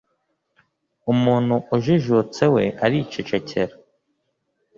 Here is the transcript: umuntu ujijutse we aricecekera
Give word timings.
umuntu 1.11 1.55
ujijutse 1.75 2.43
we 2.53 2.63
aricecekera 2.85 3.73